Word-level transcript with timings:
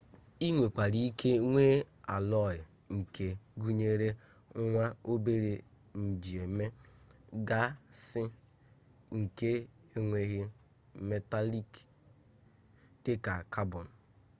i 0.47 0.49
nwekwara 0.55 0.97
ike 1.07 1.31
nwee 1.49 1.73
allọyi 2.15 2.59
nke 2.97 3.25
gụnyere 3.61 4.09
nwa-obere 4.63 5.53
njieme 6.07 6.65
gasị 7.47 8.23
nke 9.19 9.51
enweghị 9.95 10.41
metalik 11.09 11.71
dịka 13.03 13.33
cabọn 13.53 13.87